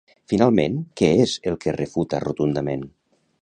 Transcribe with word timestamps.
Finalment, 0.31 0.79
què 1.01 1.09
és 1.25 1.35
el 1.51 1.59
que 1.67 1.75
refuta 1.77 2.23
rotundament? 2.25 2.89